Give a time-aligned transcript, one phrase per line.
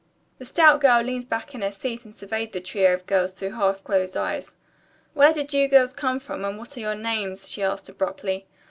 [0.39, 3.51] The stout girl leaned back in her seat and surveyed the trio of girls through
[3.51, 4.51] half closed eyes.
[5.13, 8.47] "Where did you girls come from and what are your names?" she asked abruptly.